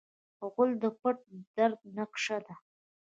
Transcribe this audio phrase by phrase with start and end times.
[0.51, 1.17] غول د پټ
[1.57, 2.53] درد نقشه ده.